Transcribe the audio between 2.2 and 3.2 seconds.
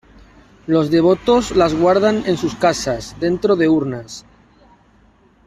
en sus casas